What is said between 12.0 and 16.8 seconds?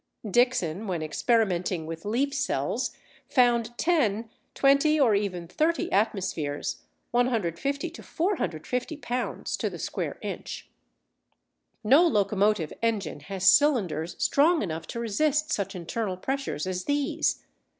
locomotive engine has cylinders strong enough to resist such internal pressures